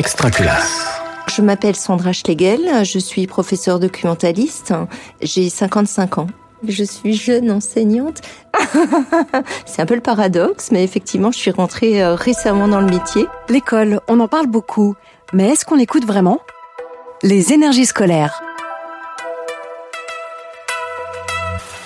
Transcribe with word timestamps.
Extraculasse. 0.00 0.86
Je 1.28 1.42
m'appelle 1.42 1.76
Sandra 1.76 2.14
Schlegel, 2.14 2.86
je 2.86 2.98
suis 2.98 3.26
professeure 3.26 3.78
documentaliste, 3.78 4.72
j'ai 5.20 5.50
55 5.50 6.16
ans. 6.16 6.26
Je 6.66 6.84
suis 6.84 7.12
jeune 7.12 7.50
enseignante. 7.50 8.22
C'est 9.66 9.82
un 9.82 9.84
peu 9.84 9.94
le 9.94 10.00
paradoxe, 10.00 10.70
mais 10.72 10.84
effectivement, 10.84 11.30
je 11.30 11.36
suis 11.36 11.50
rentrée 11.50 12.02
euh, 12.02 12.14
récemment 12.14 12.66
dans 12.66 12.80
le 12.80 12.86
métier. 12.86 13.26
L'école, 13.50 14.00
on 14.08 14.20
en 14.20 14.28
parle 14.28 14.46
beaucoup, 14.46 14.94
mais 15.34 15.50
est-ce 15.50 15.66
qu'on 15.66 15.76
l'écoute 15.76 16.06
vraiment? 16.06 16.38
Les 17.22 17.52
énergies 17.52 17.84
scolaires. 17.84 18.40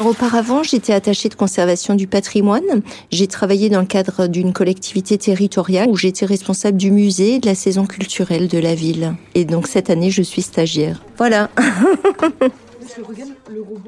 Auparavant, 0.05 0.63
j'étais 0.63 0.93
attachée 0.93 1.31
de 1.31 1.35
conservation 1.35 1.95
du 1.95 2.07
patrimoine. 2.07 2.83
J'ai 3.11 3.27
travaillé 3.27 3.71
dans 3.71 3.81
le 3.81 3.87
cadre 3.87 4.27
d'une 4.27 4.53
collectivité 4.53 5.17
territoriale 5.17 5.89
où 5.89 5.97
j'étais 5.97 6.27
responsable 6.27 6.77
du 6.77 6.91
musée 6.91 7.37
et 7.37 7.39
de 7.39 7.47
la 7.47 7.55
saison 7.55 7.87
culturelle 7.87 8.49
de 8.49 8.59
la 8.59 8.75
ville. 8.75 9.15
Et 9.35 9.47
donc 9.47 9.67
cette 9.67 9.89
année, 9.89 10.11
je 10.11 10.23
suis 10.23 10.43
stagiaire. 10.43 11.03
Voilà. 11.17 11.49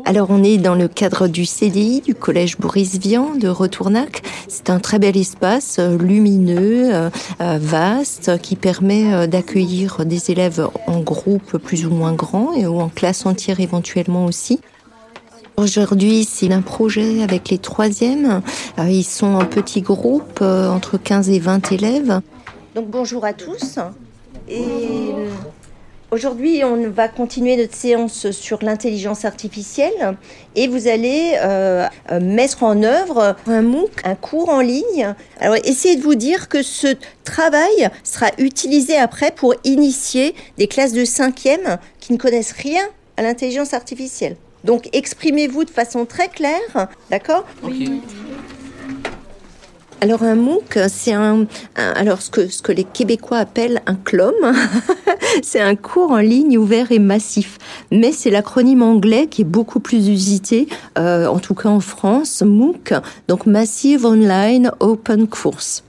Alors 0.07 0.29
on 0.31 0.43
est 0.43 0.57
dans 0.57 0.75
le 0.75 0.89
cadre 0.89 1.29
du 1.29 1.45
CDI, 1.45 2.01
du 2.01 2.15
collège 2.15 2.57
Boris 2.57 2.99
Vian 2.99 3.35
de 3.35 3.49
Retournac. 3.49 4.23
C'est 4.49 4.71
un 4.71 4.79
très 4.79 4.99
bel 4.99 5.17
espace 5.17 5.77
euh, 5.79 5.99
lumineux, 5.99 6.95
euh, 6.95 7.11
euh, 7.41 7.59
vaste, 7.61 8.41
qui 8.41 8.57
permet 8.57 9.29
d'accueillir 9.29 10.07
des 10.07 10.31
élèves 10.31 10.67
en 10.87 11.01
groupe 11.01 11.59
plus 11.59 11.87
ou 11.87 11.91
moins 11.91 12.15
grand 12.15 12.55
et 12.55 12.67
ou 12.67 12.81
en 12.81 12.89
classe 12.89 13.27
entière 13.27 13.61
éventuellement 13.61 14.25
aussi. 14.25 14.61
Aujourd'hui, 15.57 16.25
c'est 16.25 16.53
un 16.53 16.61
projet 16.61 17.23
avec 17.23 17.49
les 17.49 17.59
troisièmes. 17.59 18.43
Ils 18.79 19.05
sont 19.05 19.35
en 19.35 19.47
petits 19.47 19.81
groupes, 19.81 20.43
entre 20.43 20.99
15 20.99 21.31
et 21.31 21.39
20 21.39 21.73
élèves. 21.73 22.21
Donc 22.75 22.89
bonjour 22.89 23.25
à 23.25 23.33
tous. 23.33 23.79
Et 24.49 25.13
Aujourd'hui, 26.13 26.63
on 26.63 26.89
va 26.89 27.09
continuer 27.09 27.57
notre 27.57 27.75
séance 27.75 28.31
sur 28.31 28.63
l'intelligence 28.63 29.25
artificielle 29.25 30.17
et 30.55 30.69
vous 30.69 30.87
allez 30.87 31.35
euh, 31.43 31.85
euh, 32.13 32.21
mettre 32.21 32.63
en 32.63 32.85
œuvre 32.85 33.35
un 33.49 33.61
MOOC, 33.63 33.91
un 34.05 34.15
cours 34.15 34.49
en 34.49 34.61
ligne. 34.61 35.15
Alors, 35.41 35.57
essayez 35.65 35.97
de 35.97 36.03
vous 36.03 36.15
dire 36.15 36.49
que 36.49 36.63
ce 36.63 36.95
travail 37.25 37.91
sera 38.05 38.29
utilisé 38.39 38.97
après 38.97 39.33
pour 39.33 39.57
initier 39.65 40.37
des 40.59 40.69
classes 40.69 40.93
de 40.93 41.05
cinquième 41.05 41.79
qui 41.99 42.13
ne 42.13 42.19
connaissent 42.19 42.53
rien 42.53 42.85
à 43.17 43.23
l'intelligence 43.23 43.75
artificielle. 43.75 44.37
Donc, 44.65 44.89
exprimez-vous 44.93 45.65
de 45.65 45.71
façon 45.71 46.07
très 46.07 46.29
claire, 46.29 46.89
d'accord. 47.11 47.45
Alors 50.03 50.23
un 50.23 50.35
MOOC, 50.35 50.79
c'est 50.89 51.15
un, 51.15 51.47
alors 51.75 52.21
ce 52.21 52.31
que 52.31 52.49
ce 52.49 52.61
que 52.61 52.71
les 52.71 52.85
Québécois 52.85 53.39
appellent 53.39 53.81
un 53.87 53.95
CLOM, 53.95 54.35
c'est 55.43 55.61
un 55.61 55.75
cours 55.75 56.11
en 56.11 56.19
ligne 56.19 56.59
ouvert 56.59 56.93
et 56.93 56.99
massif. 56.99 57.57
Mais 57.91 58.13
c'est 58.13 58.31
l'acronyme 58.31 58.83
anglais 58.83 59.27
qui 59.27 59.43
est 59.43 59.47
beaucoup 59.47 59.81
plus 59.81 60.09
usité, 60.09 60.69
euh, 60.99 61.27
en 61.27 61.39
tout 61.39 61.55
cas 61.55 61.71
en 61.71 61.81
France, 61.81 62.43
MOOC, 62.43 62.93
donc 63.27 63.47
Massive 63.47 64.05
Online 64.05 64.71
Open 64.81 65.27
Course. 65.29 65.83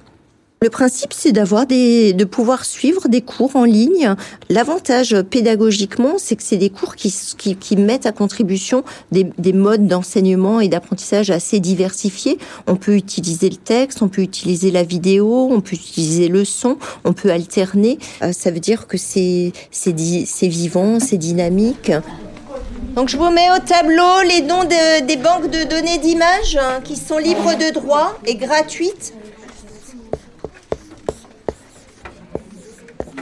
Le 0.60 0.72
principe, 0.72 1.14
c'est 1.14 1.34
d'avoir 1.34 1.68
des, 1.68 2.14
de 2.14 2.26
pouvoir 2.26 2.66
suivre 2.66 3.10
des 3.10 3.22
cours 3.22 3.56
en 3.56 3.64
ligne. 3.64 4.16
L'avantage 4.50 5.16
pédagogiquement, 5.22 6.16
c'est 6.18 6.36
que 6.36 6.42
c'est 6.42 6.58
des 6.58 6.72
cours 6.72 6.96
qui, 6.96 7.14
qui, 7.38 7.56
qui, 7.56 7.76
mettent 7.78 8.08
à 8.08 8.12
contribution 8.12 8.84
des, 9.12 9.28
des 9.38 9.54
modes 9.54 9.86
d'enseignement 9.86 10.60
et 10.60 10.68
d'apprentissage 10.68 11.30
assez 11.30 11.60
diversifiés. 11.60 12.40
On 12.66 12.76
peut 12.76 12.96
utiliser 12.96 13.52
le 13.52 13.56
texte, 13.56 14.02
on 14.02 14.08
peut 14.08 14.24
utiliser 14.24 14.72
la 14.72 14.82
vidéo, 14.82 15.48
on 15.52 15.62
peut 15.62 15.76
utiliser 15.76 16.28
le 16.28 16.44
son, 16.44 16.78
on 17.04 17.14
peut 17.14 17.30
alterner. 17.30 18.00
Euh, 18.24 18.32
ça 18.32 18.50
veut 18.50 18.60
dire 18.60 18.88
que 18.88 18.98
c'est, 18.98 19.52
c'est, 19.70 19.94
c'est 20.26 20.48
vivant, 20.48 21.00
c'est 21.00 21.20
dynamique. 21.20 21.92
Donc 22.96 23.10
je 23.10 23.17
vous 23.17 23.30
mets 23.30 23.52
au 23.56 23.60
tableau 23.64 24.23
les 24.28 24.42
noms 24.42 24.64
de, 24.64 25.06
des 25.06 25.17
banques 25.17 25.52
de 25.52 25.70
données 25.70 26.00
d'images 26.00 26.58
hein, 26.60 26.82
qui 26.84 26.96
sont 26.96 27.20
libres 27.20 27.54
de 27.54 27.72
droit 27.72 28.17
et 28.26 28.34
gratuites. 28.34 29.14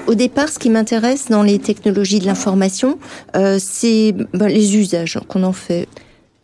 Au 0.07 0.13
départ, 0.13 0.49
ce 0.49 0.59
qui 0.59 0.69
m'intéresse 0.69 1.29
dans 1.29 1.41
les 1.41 1.57
technologies 1.57 2.19
de 2.19 2.25
l'information, 2.25 2.99
euh, 3.35 3.57
c'est 3.59 4.13
ben, 4.33 4.47
les 4.47 4.77
usages 4.77 5.19
qu'on 5.27 5.43
en 5.43 5.53
fait. 5.53 5.87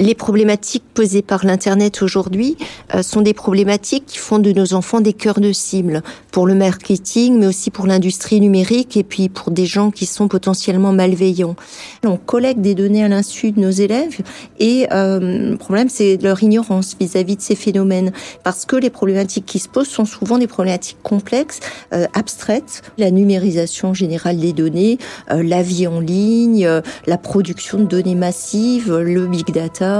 Les 0.01 0.15
problématiques 0.15 0.83
posées 0.95 1.21
par 1.21 1.45
l'Internet 1.45 2.01
aujourd'hui 2.01 2.57
euh, 2.95 3.03
sont 3.03 3.21
des 3.21 3.35
problématiques 3.35 4.07
qui 4.07 4.17
font 4.17 4.39
de 4.39 4.51
nos 4.51 4.73
enfants 4.73 4.99
des 4.99 5.13
cœurs 5.13 5.39
de 5.39 5.53
cible 5.53 6.01
pour 6.31 6.47
le 6.47 6.55
marketing, 6.55 7.37
mais 7.37 7.45
aussi 7.45 7.69
pour 7.69 7.85
l'industrie 7.85 8.41
numérique 8.41 8.97
et 8.97 9.03
puis 9.03 9.29
pour 9.29 9.51
des 9.51 9.67
gens 9.67 9.91
qui 9.91 10.07
sont 10.07 10.27
potentiellement 10.27 10.91
malveillants. 10.91 11.55
On 12.03 12.17
collecte 12.17 12.61
des 12.61 12.73
données 12.73 13.03
à 13.03 13.09
l'insu 13.09 13.51
de 13.51 13.59
nos 13.59 13.69
élèves 13.69 14.17
et 14.59 14.87
euh, 14.91 15.51
le 15.51 15.57
problème, 15.57 15.87
c'est 15.87 16.17
leur 16.23 16.41
ignorance 16.41 16.95
vis-à-vis 16.99 17.35
de 17.35 17.41
ces 17.41 17.55
phénomènes 17.55 18.11
parce 18.43 18.65
que 18.65 18.77
les 18.77 18.89
problématiques 18.89 19.45
qui 19.45 19.59
se 19.59 19.69
posent 19.69 19.87
sont 19.87 20.05
souvent 20.05 20.39
des 20.39 20.47
problématiques 20.47 21.03
complexes, 21.03 21.59
euh, 21.93 22.07
abstraites, 22.15 22.81
la 22.97 23.11
numérisation 23.11 23.93
générale 23.93 24.37
des 24.37 24.53
données, 24.53 24.97
la 25.29 25.61
vie 25.61 25.85
en 25.85 25.99
ligne, 25.99 26.67
la 27.05 27.17
production 27.19 27.77
de 27.77 27.83
données 27.83 28.15
massives, 28.15 28.91
le 28.97 29.27
big 29.27 29.51
data 29.53 29.90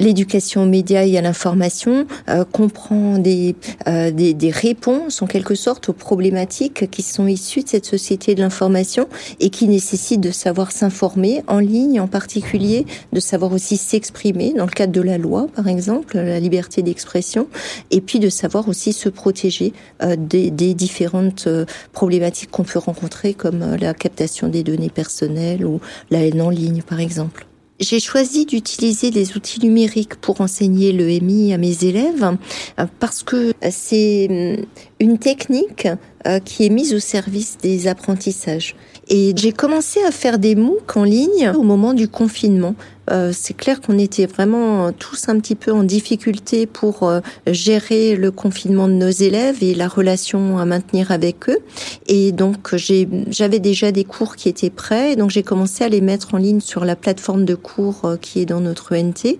L'éducation 0.00 0.64
aux 0.64 0.66
médias 0.66 1.06
et 1.06 1.16
à 1.16 1.22
l'information 1.22 2.06
euh, 2.28 2.44
comprend 2.44 3.16
des, 3.16 3.54
euh, 3.86 4.10
des, 4.10 4.34
des, 4.34 4.50
réponses 4.50 5.22
en 5.22 5.26
quelque 5.26 5.54
sorte 5.54 5.88
aux 5.88 5.92
problématiques 5.92 6.90
qui 6.90 7.02
sont 7.02 7.28
issues 7.28 7.62
de 7.62 7.68
cette 7.68 7.86
société 7.86 8.34
de 8.34 8.40
l'information 8.40 9.08
et 9.38 9.50
qui 9.50 9.68
nécessitent 9.68 10.20
de 10.20 10.32
savoir 10.32 10.72
s'informer 10.72 11.44
en 11.46 11.60
ligne 11.60 12.00
en 12.00 12.08
particulier, 12.08 12.86
de 13.12 13.20
savoir 13.20 13.52
aussi 13.52 13.76
s'exprimer 13.76 14.52
dans 14.52 14.66
le 14.66 14.72
cadre 14.72 14.92
de 14.92 15.00
la 15.00 15.16
loi 15.16 15.46
par 15.54 15.68
exemple, 15.68 16.16
la 16.16 16.40
liberté 16.40 16.82
d'expression, 16.82 17.46
et 17.92 18.00
puis 18.00 18.18
de 18.18 18.30
savoir 18.30 18.68
aussi 18.68 18.92
se 18.92 19.08
protéger 19.08 19.72
euh, 20.02 20.16
des, 20.18 20.50
différentes 20.50 21.48
problématiques 21.92 22.50
qu'on 22.50 22.64
peut 22.64 22.80
rencontrer 22.80 23.32
comme 23.32 23.76
la 23.76 23.94
captation 23.94 24.48
des 24.48 24.64
données 24.64 24.90
personnelles 24.90 25.64
ou 25.64 25.80
la 26.10 26.26
haine 26.26 26.42
en 26.42 26.50
ligne 26.50 26.82
par 26.82 26.98
exemple. 26.98 27.46
J'ai 27.80 27.98
choisi 27.98 28.46
d'utiliser 28.46 29.10
des 29.10 29.36
outils 29.36 29.60
numériques 29.60 30.14
pour 30.14 30.40
enseigner 30.40 30.92
le 30.92 31.06
MI 31.20 31.52
à 31.52 31.58
mes 31.58 31.84
élèves 31.84 32.36
euh, 32.78 32.86
parce 33.00 33.24
que 33.24 33.52
c'est 33.70 34.28
hum, 34.30 34.64
une 35.00 35.18
technique 35.18 35.88
euh, 36.26 36.38
qui 36.38 36.64
est 36.64 36.70
mise 36.70 36.94
au 36.94 37.00
service 37.00 37.58
des 37.60 37.88
apprentissages. 37.88 38.74
Et 39.08 39.34
j'ai 39.36 39.52
commencé 39.52 40.02
à 40.02 40.10
faire 40.10 40.38
des 40.38 40.54
MOOC 40.54 40.96
en 40.96 41.04
ligne 41.04 41.52
au 41.54 41.62
moment 41.62 41.92
du 41.92 42.08
confinement. 42.08 42.74
Euh, 43.10 43.32
c'est 43.34 43.54
clair 43.54 43.80
qu'on 43.80 43.98
était 43.98 44.24
vraiment 44.24 44.90
tous 44.92 45.28
un 45.28 45.38
petit 45.38 45.54
peu 45.54 45.72
en 45.72 45.82
difficulté 45.82 46.66
pour 46.66 47.02
euh, 47.02 47.20
gérer 47.46 48.16
le 48.16 48.30
confinement 48.30 48.88
de 48.88 48.94
nos 48.94 49.10
élèves 49.10 49.62
et 49.62 49.74
la 49.74 49.88
relation 49.88 50.58
à 50.58 50.64
maintenir 50.64 51.10
avec 51.10 51.48
eux. 51.50 51.58
Et 52.06 52.32
donc 52.32 52.74
j'avais 52.74 53.58
déjà 53.58 53.92
des 53.92 54.04
cours 54.04 54.36
qui 54.36 54.48
étaient 54.48 54.70
prêts, 54.70 55.12
et 55.12 55.16
donc 55.16 55.30
j'ai 55.30 55.42
commencé 55.42 55.84
à 55.84 55.88
les 55.88 56.00
mettre 56.00 56.34
en 56.34 56.38
ligne 56.38 56.60
sur 56.60 56.84
la 56.84 56.96
plateforme 56.96 57.44
de 57.44 57.54
cours 57.54 58.04
euh, 58.04 58.16
qui 58.16 58.40
est 58.40 58.46
dans 58.46 58.60
notre 58.60 58.96
ENT. 58.96 59.36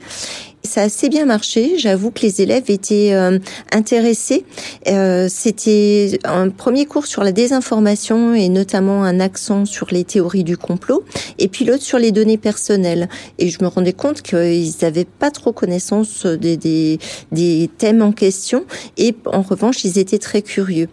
Ça 0.66 0.80
a 0.80 0.84
assez 0.84 1.10
bien 1.10 1.26
marché. 1.26 1.78
J'avoue 1.78 2.10
que 2.10 2.22
les 2.22 2.40
élèves 2.40 2.64
étaient 2.68 3.12
euh, 3.12 3.38
intéressés. 3.70 4.44
Euh, 4.88 5.28
C'était 5.30 6.18
un 6.24 6.48
premier 6.48 6.86
cours 6.86 7.06
sur 7.06 7.22
la 7.22 7.32
désinformation 7.32 8.34
et 8.34 8.48
notamment 8.48 9.04
un 9.04 9.20
accent 9.20 9.66
sur 9.66 9.88
les 9.92 10.04
théories 10.04 10.42
du 10.42 10.56
complot, 10.56 11.04
et 11.38 11.48
puis 11.48 11.64
l'autre 11.64 11.82
sur 11.82 11.98
les 11.98 12.12
données 12.12 12.38
personnelles. 12.38 13.08
Et 13.38 13.50
je 13.50 13.62
me 13.62 13.68
rendais 13.68 13.92
compte 13.92 14.22
qu'ils 14.22 14.72
n'avaient 14.82 15.04
pas 15.04 15.30
trop 15.30 15.52
connaissance 15.52 16.24
des, 16.26 16.56
des, 16.56 16.98
des 17.30 17.70
thèmes 17.78 18.02
en 18.02 18.12
question, 18.12 18.64
et 18.96 19.14
en 19.26 19.42
revanche, 19.42 19.84
ils 19.84 19.98
étaient 19.98 20.18
très 20.18 20.42
curieux. 20.42 20.88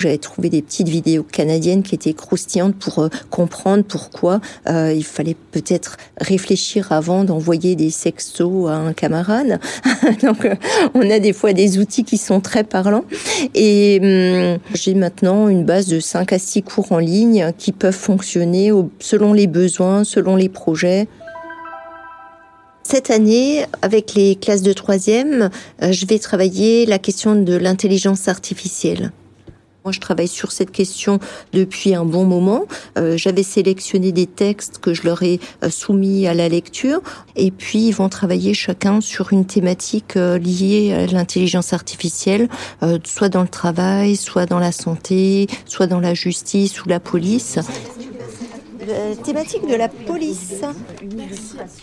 J'avais 0.00 0.16
trouvé 0.16 0.48
des 0.48 0.62
petites 0.62 0.88
vidéos 0.88 1.22
canadiennes 1.22 1.82
qui 1.82 1.94
étaient 1.94 2.14
croustillantes 2.14 2.74
pour 2.74 3.00
euh, 3.00 3.08
comprendre 3.28 3.84
pourquoi 3.84 4.40
euh, 4.66 4.94
il 4.96 5.04
fallait 5.04 5.36
peut-être 5.52 5.98
réfléchir 6.18 6.90
avant 6.90 7.22
d'envoyer 7.22 7.76
des 7.76 7.90
sextos 7.90 8.70
à 8.70 8.76
un 8.76 8.94
camarade. 8.94 9.60
Donc, 10.22 10.46
euh, 10.46 10.54
on 10.94 11.10
a 11.10 11.18
des 11.18 11.34
fois 11.34 11.52
des 11.52 11.78
outils 11.78 12.04
qui 12.04 12.16
sont 12.16 12.40
très 12.40 12.64
parlants. 12.64 13.04
Et 13.54 13.98
hum, 14.02 14.58
j'ai 14.72 14.94
maintenant 14.94 15.48
une 15.48 15.66
base 15.66 15.86
de 15.88 16.00
5 16.00 16.32
à 16.32 16.38
6 16.38 16.62
cours 16.62 16.92
en 16.92 16.98
ligne 16.98 17.52
qui 17.58 17.72
peuvent 17.72 17.92
fonctionner 17.92 18.72
selon 19.00 19.34
les 19.34 19.46
besoins, 19.46 20.04
selon 20.04 20.34
les 20.34 20.48
projets. 20.48 21.08
Cette 22.84 23.10
année, 23.10 23.66
avec 23.82 24.14
les 24.14 24.34
classes 24.34 24.62
de 24.62 24.72
troisième, 24.72 25.50
je 25.82 26.06
vais 26.06 26.18
travailler 26.18 26.86
la 26.86 26.98
question 26.98 27.36
de 27.36 27.54
l'intelligence 27.54 28.28
artificielle. 28.28 29.12
Moi, 29.90 29.94
je 29.96 29.98
travaille 29.98 30.28
sur 30.28 30.52
cette 30.52 30.70
question 30.70 31.18
depuis 31.52 31.96
un 31.96 32.04
bon 32.04 32.24
moment. 32.24 32.66
Euh, 32.96 33.16
J'avais 33.16 33.42
sélectionné 33.42 34.12
des 34.12 34.28
textes 34.28 34.78
que 34.78 34.94
je 34.94 35.02
leur 35.02 35.24
ai 35.24 35.40
euh, 35.64 35.68
soumis 35.68 36.28
à 36.28 36.34
la 36.34 36.48
lecture, 36.48 37.00
et 37.34 37.50
puis 37.50 37.88
ils 37.88 37.92
vont 37.92 38.08
travailler 38.08 38.54
chacun 38.54 39.00
sur 39.00 39.32
une 39.32 39.46
thématique 39.46 40.16
euh, 40.16 40.38
liée 40.38 40.92
à 40.92 41.06
l'intelligence 41.12 41.72
artificielle, 41.72 42.48
soit 43.02 43.28
dans 43.28 43.42
le 43.42 43.48
travail, 43.48 44.14
soit 44.14 44.46
dans 44.46 44.60
la 44.60 44.70
santé, 44.70 45.48
soit 45.66 45.88
dans 45.88 45.98
la 45.98 46.14
justice 46.14 46.84
ou 46.84 46.88
la 46.88 47.00
police. 47.00 47.58
Thématique 49.24 49.66
de 49.66 49.74
la 49.74 49.88
police. 49.88 50.62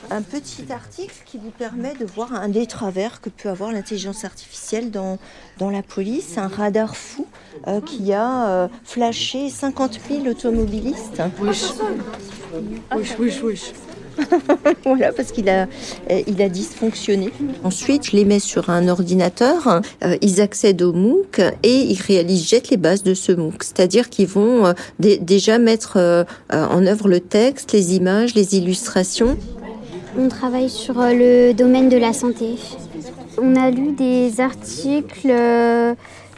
Un 0.10 0.22
petit 0.22 0.72
article 0.72 1.14
qui 1.26 1.38
vous 1.38 1.52
permet 1.52 1.94
de 1.94 2.06
voir 2.06 2.34
un 2.34 2.50
des 2.50 2.66
travers 2.66 3.22
que 3.22 3.30
peut 3.30 3.50
avoir 3.50 3.72
l'intelligence 3.72 4.26
artificielle 4.26 4.90
dans, 4.90 5.20
dans 5.60 5.70
la 5.70 5.84
police. 5.84 6.38
Un 6.38 6.48
radar 6.48 6.96
fou 6.96 7.28
euh, 7.68 7.82
qui 7.82 8.14
a 8.14 8.50
euh, 8.50 8.68
flashé 8.84 9.50
50 9.50 10.00
000 10.10 10.28
automobilistes. 10.28 11.22
voilà, 14.86 15.12
parce 15.12 15.32
qu'il 15.32 15.50
a, 15.50 15.68
euh, 16.12 16.22
il 16.28 16.42
a 16.42 16.50
dysfonctionné. 16.50 17.30
Ensuite, 17.64 18.08
je 18.12 18.16
les 18.16 18.26
mets 18.26 18.40
sur 18.40 18.70
un 18.70 18.88
ordinateur, 18.88 19.82
euh, 20.04 20.16
ils 20.22 20.42
accèdent 20.42 20.82
au 20.82 20.94
MOOC 20.94 21.40
et 21.64 21.74
ils 21.82 22.02
réalisent, 22.02 22.48
jettent 22.48 22.70
les 22.70 22.78
bases 22.78 23.04
de 23.04 23.14
ce 23.14 23.32
MOOC. 23.32 23.64
C'est-à-dire 23.64 24.10
qu'ils 24.10 24.28
vont 24.28 24.66
euh, 24.68 24.74
dé- 25.00 25.18
déjà 25.18 25.60
mettre 25.60 26.26
en 26.52 26.86
œuvre 26.86 27.08
le 27.08 27.20
texte, 27.20 27.74
les 27.74 27.96
images, 27.96 28.34
les 28.36 28.56
illustrations. 28.56 29.38
On 30.18 30.30
travaille 30.30 30.70
sur 30.70 30.96
le 30.96 31.54
domaine 31.54 31.90
de 31.90 31.98
la 31.98 32.14
santé. 32.14 32.56
On 33.42 33.56
a 33.56 33.70
lu 33.70 33.92
des 33.92 34.42
articles 34.42 35.30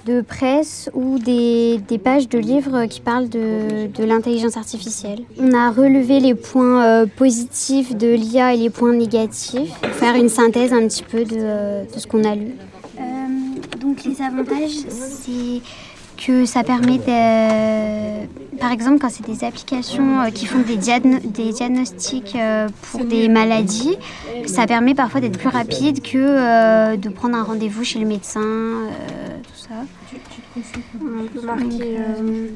de 0.09 0.21
presse 0.21 0.89
ou 0.93 1.19
des, 1.19 1.79
pages 2.03 2.27
de 2.27 2.39
livres 2.39 2.85
qui 2.85 2.99
parlent 2.99 3.29
de, 3.29 4.03
l'intelligence 4.03 4.57
artificielle. 4.57 5.19
On 5.39 5.53
a 5.53 5.69
relevé 5.69 6.19
les 6.19 6.33
points 6.33 6.83
euh, 6.83 7.05
positifs 7.05 7.95
de 7.95 8.07
l'IA 8.07 8.55
et 8.55 8.57
les 8.57 8.69
points 8.69 8.93
négatifs 8.93 9.71
pour 9.81 9.91
faire 9.91 10.15
une 10.15 10.29
synthèse 10.29 10.73
un 10.73 10.87
petit 10.87 11.03
peu 11.03 11.23
de, 11.23 11.37
euh, 11.37 11.83
ce 11.95 12.07
qu'on 12.07 12.23
a 12.23 12.35
lu. 12.35 12.53
Euh, 12.99 13.01
donc 13.79 14.03
les 14.03 14.19
avantages, 14.21 14.79
c'est 14.89 15.61
que 16.25 16.45
ça 16.45 16.63
permet 16.63 16.97
de, 16.97 18.57
par 18.57 18.71
exemple 18.71 18.99
quand 18.99 19.09
c'est 19.09 19.25
des 19.25 19.43
applications 19.45 20.21
euh, 20.21 20.29
qui 20.31 20.45
font 20.45 20.59
des, 20.59 20.75
diagno- 20.77 21.21
des 21.25 21.53
diagnostics 21.53 22.35
euh, 22.35 22.67
pour 22.91 23.05
des 23.05 23.29
maladies, 23.29 23.95
ça 24.45 24.67
permet 24.67 24.93
parfois 24.95 25.21
d'être 25.21 25.37
plus 25.37 25.47
rapide 25.49 26.01
que 26.01 26.17
euh, 26.17 26.97
de 26.97 27.09
prendre 27.09 27.35
un 27.37 27.43
rendez-vous 27.43 27.83
chez 27.85 27.99
le 27.99 28.05
médecin, 28.05 28.41
euh, 28.41 28.87
tout 29.43 29.55
ça. 29.55 29.75
On 31.01 31.25
peut 31.27 31.45
marquer 31.45 31.97
euh, 31.99 32.47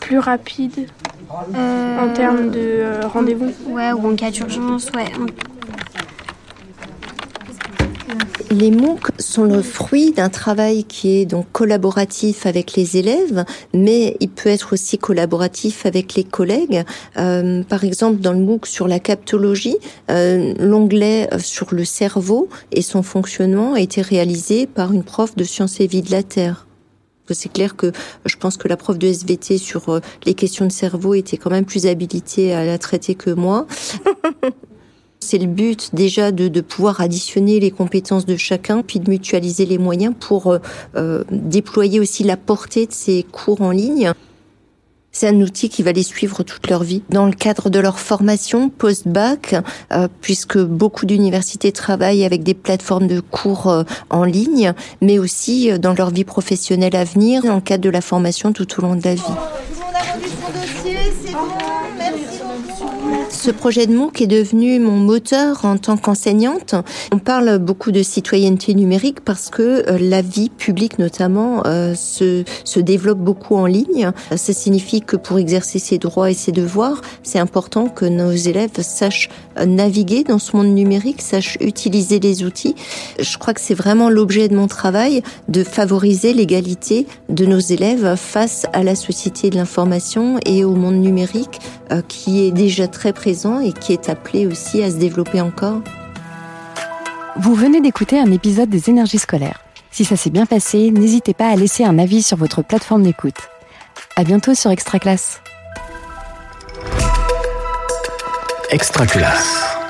plus 0.00 0.18
rapide 0.18 0.88
Euh, 1.54 1.98
en 2.04 2.12
termes 2.12 2.50
de 2.50 2.58
euh, 2.60 3.00
rendez-vous. 3.06 3.52
Ouais, 3.68 3.92
ou 3.92 4.10
en 4.12 4.16
cas 4.16 4.30
d'urgence, 4.30 4.90
ouais. 4.94 5.06
en- 5.20 5.26
Les 8.52 8.70
MOOC 8.70 9.08
sont 9.18 9.44
le 9.44 9.62
fruit 9.62 10.12
d'un 10.12 10.28
travail 10.28 10.84
qui 10.84 11.16
est 11.16 11.24
donc 11.24 11.46
collaboratif 11.52 12.44
avec 12.44 12.74
les 12.74 12.98
élèves, 12.98 13.46
mais 13.72 14.14
il 14.20 14.28
peut 14.28 14.50
être 14.50 14.74
aussi 14.74 14.98
collaboratif 14.98 15.86
avec 15.86 16.14
les 16.16 16.24
collègues. 16.24 16.84
Euh, 17.16 17.62
par 17.62 17.82
exemple, 17.82 18.20
dans 18.20 18.34
le 18.34 18.40
MOOC 18.40 18.66
sur 18.66 18.88
la 18.88 19.00
captologie, 19.00 19.78
euh, 20.10 20.52
l'onglet 20.58 21.30
sur 21.38 21.74
le 21.74 21.86
cerveau 21.86 22.50
et 22.72 22.82
son 22.82 23.02
fonctionnement 23.02 23.72
a 23.72 23.80
été 23.80 24.02
réalisé 24.02 24.66
par 24.66 24.92
une 24.92 25.02
prof 25.02 25.34
de 25.34 25.44
sciences 25.44 25.80
et 25.80 25.86
vie 25.86 26.02
de 26.02 26.10
la 26.10 26.22
Terre. 26.22 26.66
C'est 27.30 27.50
clair 27.50 27.74
que 27.74 27.90
je 28.26 28.36
pense 28.36 28.58
que 28.58 28.68
la 28.68 28.76
prof 28.76 28.98
de 28.98 29.06
SVT 29.06 29.56
sur 29.56 29.88
euh, 29.88 30.00
les 30.26 30.34
questions 30.34 30.66
de 30.66 30.72
cerveau 30.72 31.14
était 31.14 31.38
quand 31.38 31.48
même 31.48 31.64
plus 31.64 31.86
habilitée 31.86 32.52
à 32.52 32.66
la 32.66 32.76
traiter 32.76 33.14
que 33.14 33.30
moi. 33.30 33.66
C'est 35.22 35.38
le 35.38 35.46
but 35.46 35.90
déjà 35.92 36.32
de, 36.32 36.48
de 36.48 36.60
pouvoir 36.60 37.00
additionner 37.00 37.60
les 37.60 37.70
compétences 37.70 38.26
de 38.26 38.36
chacun, 38.36 38.82
puis 38.82 39.00
de 39.00 39.08
mutualiser 39.08 39.66
les 39.66 39.78
moyens 39.78 40.14
pour 40.18 40.48
euh, 40.48 40.58
euh, 40.96 41.24
déployer 41.30 42.00
aussi 42.00 42.24
la 42.24 42.36
portée 42.36 42.86
de 42.86 42.92
ces 42.92 43.24
cours 43.30 43.62
en 43.62 43.70
ligne. 43.70 44.12
C'est 45.14 45.28
un 45.28 45.40
outil 45.42 45.68
qui 45.68 45.82
va 45.82 45.92
les 45.92 46.02
suivre 46.02 46.42
toute 46.42 46.68
leur 46.70 46.82
vie. 46.82 47.02
Dans 47.10 47.26
le 47.26 47.32
cadre 47.32 47.68
de 47.68 47.78
leur 47.78 48.00
formation 48.00 48.70
post-bac, 48.70 49.54
euh, 49.92 50.08
puisque 50.22 50.58
beaucoup 50.58 51.04
d'universités 51.04 51.70
travaillent 51.70 52.24
avec 52.24 52.42
des 52.42 52.54
plateformes 52.54 53.06
de 53.06 53.20
cours 53.20 53.68
euh, 53.68 53.84
en 54.08 54.24
ligne, 54.24 54.72
mais 55.02 55.18
aussi 55.18 55.70
euh, 55.70 55.76
dans 55.76 55.92
leur 55.92 56.08
vie 56.08 56.24
professionnelle 56.24 56.96
à 56.96 57.04
venir, 57.04 57.42
dans 57.42 57.56
le 57.56 57.60
cadre 57.60 57.84
de 57.84 57.90
la 57.90 58.00
formation 58.00 58.54
tout 58.54 58.66
au 58.78 58.82
long 58.82 58.96
de 58.96 59.04
la 59.04 59.14
vie. 59.14 59.22
Ce 63.32 63.50
projet 63.50 63.86
de 63.86 63.94
MOOC 63.94 64.20
est 64.20 64.26
devenu 64.26 64.78
mon 64.78 64.98
moteur 64.98 65.64
en 65.64 65.78
tant 65.78 65.96
qu'enseignante. 65.96 66.74
On 67.12 67.18
parle 67.18 67.58
beaucoup 67.58 67.90
de 67.90 68.02
citoyenneté 68.02 68.74
numérique 68.74 69.20
parce 69.24 69.48
que 69.48 69.90
euh, 69.90 69.98
la 69.98 70.20
vie 70.20 70.50
publique 70.50 70.98
notamment 70.98 71.62
euh, 71.66 71.94
se, 71.94 72.44
se 72.64 72.78
développe 72.78 73.18
beaucoup 73.18 73.56
en 73.56 73.64
ligne. 73.64 74.12
Ça 74.36 74.52
signifie 74.52 75.00
que 75.00 75.16
pour 75.16 75.38
exercer 75.38 75.78
ses 75.78 75.96
droits 75.96 76.30
et 76.30 76.34
ses 76.34 76.52
devoirs, 76.52 77.00
c'est 77.22 77.38
important 77.38 77.88
que 77.88 78.04
nos 78.04 78.32
élèves 78.32 78.80
sachent 78.82 79.30
euh, 79.58 79.64
naviguer 79.64 80.24
dans 80.24 80.38
ce 80.38 80.54
monde 80.54 80.68
numérique, 80.68 81.22
sachent 81.22 81.56
utiliser 81.60 82.20
les 82.20 82.44
outils. 82.44 82.76
Je 83.18 83.38
crois 83.38 83.54
que 83.54 83.62
c'est 83.62 83.74
vraiment 83.74 84.10
l'objet 84.10 84.48
de 84.48 84.54
mon 84.54 84.68
travail 84.68 85.22
de 85.48 85.64
favoriser 85.64 86.34
l'égalité 86.34 87.06
de 87.30 87.46
nos 87.46 87.60
élèves 87.60 88.14
face 88.14 88.66
à 88.74 88.84
la 88.84 88.94
société 88.94 89.48
de 89.48 89.56
l'information 89.56 90.38
et 90.44 90.64
au 90.64 90.74
monde 90.74 90.96
numérique 90.96 91.60
qui 92.08 92.46
est 92.46 92.52
déjà 92.52 92.88
très 92.88 93.12
présent 93.22 93.60
et 93.60 93.72
qui 93.72 93.92
est 93.92 94.08
appelé 94.08 94.46
aussi 94.48 94.82
à 94.82 94.90
se 94.90 94.96
développer 94.96 95.40
encore. 95.40 95.80
Vous 97.36 97.54
venez 97.54 97.80
d'écouter 97.80 98.18
un 98.18 98.32
épisode 98.32 98.68
des 98.68 98.90
énergies 98.90 99.18
scolaires. 99.18 99.62
Si 99.92 100.04
ça 100.04 100.16
s'est 100.16 100.30
bien 100.30 100.44
passé, 100.44 100.90
n'hésitez 100.90 101.32
pas 101.32 101.48
à 101.48 101.54
laisser 101.54 101.84
un 101.84 102.00
avis 102.00 102.22
sur 102.22 102.36
votre 102.36 102.62
plateforme 102.62 103.04
d'écoute. 103.04 103.48
À 104.16 104.24
bientôt 104.24 104.54
sur 104.54 104.72
Extra 104.72 104.98
Classe. 104.98 105.40
Extra 108.70 109.06
classe. 109.06 109.81